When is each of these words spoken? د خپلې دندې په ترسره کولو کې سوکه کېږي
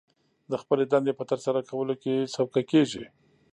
د 0.51 0.53
خپلې 0.61 0.83
دندې 0.93 1.13
په 1.19 1.23
ترسره 1.31 1.61
کولو 1.69 1.93
کې 2.03 2.13
سوکه 2.35 2.61
کېږي 2.71 3.03